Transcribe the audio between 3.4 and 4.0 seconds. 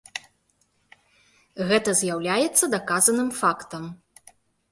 фактам.